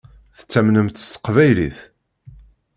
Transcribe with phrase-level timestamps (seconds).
[0.37, 1.77] Tettamnemt s teqbaylit.